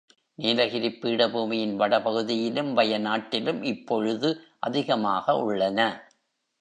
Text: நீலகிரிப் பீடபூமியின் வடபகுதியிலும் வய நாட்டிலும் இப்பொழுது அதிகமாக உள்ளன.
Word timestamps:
நீலகிரிப் 0.39 0.97
பீடபூமியின் 1.01 1.75
வடபகுதியிலும் 1.75 2.73
வய 2.73 2.97
நாட்டிலும் 2.97 3.63
இப்பொழுது 3.63 4.29
அதிகமாக 4.59 5.35
உள்ளன. 5.37 5.79